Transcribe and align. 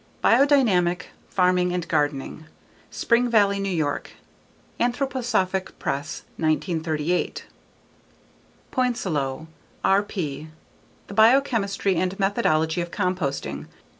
_Biodynamic 0.23 1.03
Farming 1.29 1.71
and 1.71 1.87
Gardening. 1.87 2.47
_Spring 2.91 3.29
Valley, 3.29 3.59
New 3.59 3.69
York: 3.69 4.13
Anthroposophic 4.79 5.77
Press, 5.77 6.23
1938. 6.37 7.45
Poincelot, 8.71 9.45
R.P. 9.83 10.47
_The 11.07 11.15
Biochemistry 11.15 11.97
and 11.97 12.17
Methodology 12.19 12.81
of 12.81 12.89
Composting. 12.89 13.67